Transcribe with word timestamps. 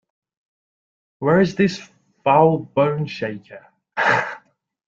Where 1.19 1.41
is 1.41 1.53
this 1.53 1.87
foul 2.23 2.57
bone-shaker? 2.57 3.67